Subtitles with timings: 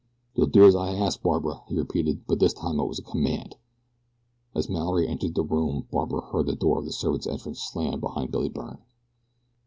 [0.33, 3.55] "You'll do as I ask, Barbara!" he repeated, but this time it was a command.
[4.55, 8.31] As Mallory entered the room Barbara heard the door of the servants' entrance slam behind
[8.31, 8.79] Billy Byrne.